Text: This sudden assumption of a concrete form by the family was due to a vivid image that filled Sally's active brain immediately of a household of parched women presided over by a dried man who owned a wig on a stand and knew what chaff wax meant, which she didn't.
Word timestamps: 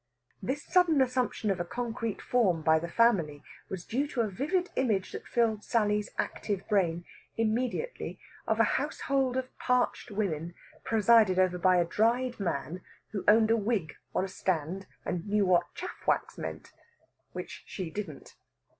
This 0.41 0.63
sudden 0.65 0.99
assumption 0.99 1.51
of 1.51 1.59
a 1.59 1.63
concrete 1.63 2.23
form 2.23 2.63
by 2.63 2.79
the 2.79 2.87
family 2.89 3.43
was 3.69 3.85
due 3.85 4.07
to 4.07 4.21
a 4.21 4.27
vivid 4.27 4.71
image 4.75 5.11
that 5.11 5.27
filled 5.27 5.63
Sally's 5.63 6.09
active 6.17 6.67
brain 6.67 7.05
immediately 7.37 8.19
of 8.47 8.59
a 8.59 8.63
household 8.81 9.37
of 9.37 9.55
parched 9.59 10.09
women 10.09 10.55
presided 10.83 11.37
over 11.37 11.59
by 11.59 11.77
a 11.77 11.85
dried 11.85 12.39
man 12.39 12.81
who 13.11 13.23
owned 13.27 13.51
a 13.51 13.55
wig 13.57 13.93
on 14.15 14.25
a 14.25 14.27
stand 14.27 14.87
and 15.05 15.27
knew 15.27 15.45
what 15.45 15.71
chaff 15.75 16.07
wax 16.07 16.35
meant, 16.35 16.71
which 17.33 17.61
she 17.67 17.91
didn't. 17.91 18.33